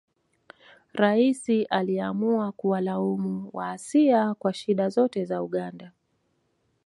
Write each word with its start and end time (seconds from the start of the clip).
Rais 0.93 1.49
aliamua 1.69 2.51
kuwalaumu 2.51 3.49
Waasia 3.53 4.33
kwa 4.33 4.53
shida 4.53 4.89
zote 4.89 5.25
za 5.25 5.43
Uganda 5.43 5.91